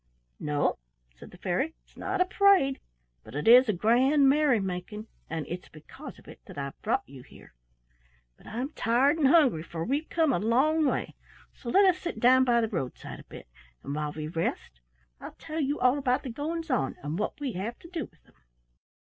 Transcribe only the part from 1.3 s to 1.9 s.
fairy,